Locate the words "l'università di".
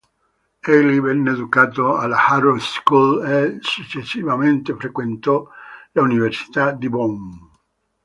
5.91-6.89